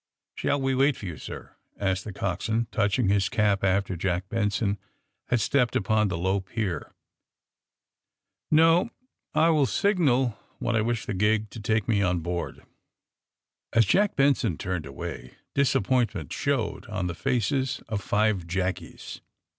[0.37, 3.95] ^^ Shall we wait for you, sir?" asked the cox swain, touching his cap after
[3.95, 4.79] Jack Benson
[5.27, 6.79] had stepped upon the low pier.
[6.93, 6.93] ^^
[8.49, 8.89] No;
[9.35, 12.65] I will signal when I wish the gig to take me on board."
[13.73, 19.21] As Jack Benson turned away disappointment showed on the faces of five jackies.